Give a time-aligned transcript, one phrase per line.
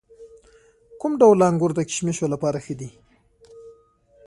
[0.99, 2.89] کوم ډول انګور د کشمشو لپاره ښه دي؟